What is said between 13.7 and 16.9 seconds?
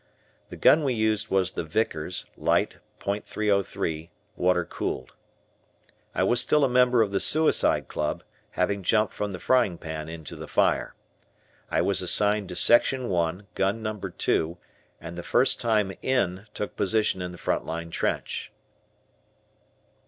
No. 2, and the first time "in" took